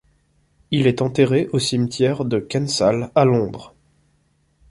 [0.71, 3.75] Il est enterré au cimetière de Kensal à Londres.